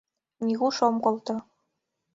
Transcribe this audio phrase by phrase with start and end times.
[0.45, 1.35] —Нигуш ом колто!